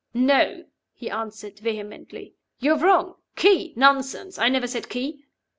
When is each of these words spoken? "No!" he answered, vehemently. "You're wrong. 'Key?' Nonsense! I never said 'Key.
"No!" 0.15 0.65
he 0.95 1.11
answered, 1.11 1.59
vehemently. 1.59 2.33
"You're 2.57 2.79
wrong. 2.79 3.17
'Key?' 3.35 3.73
Nonsense! 3.75 4.39
I 4.39 4.49
never 4.49 4.65
said 4.65 4.89
'Key. 4.89 5.25